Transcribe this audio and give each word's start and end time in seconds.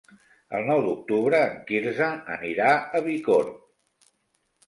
El 0.59 0.63
nou 0.69 0.79
d'octubre 0.85 1.41
en 1.49 1.59
Quirze 1.67 2.09
anirà 2.37 2.71
a 3.01 3.01
Bicorb. 3.09 3.61